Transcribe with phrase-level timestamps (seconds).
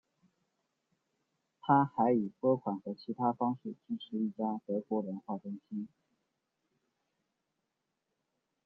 [1.61, 5.87] 他还以拨款和其他方式支持一家德国文化中心。